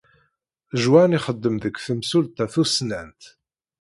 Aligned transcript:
Juan 0.81 1.15
ixeddem 1.17 1.55
deg 1.63 1.75
temsulta 1.85 2.45
tussnant. 2.53 3.21